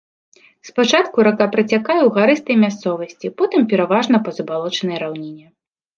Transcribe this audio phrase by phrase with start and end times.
[0.69, 5.47] Спачатку рака працякае ў гарыстай мясцовасці, потым пераважна па забалочанай раўніне.